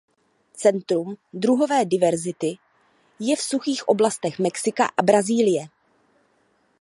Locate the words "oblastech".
3.87-4.39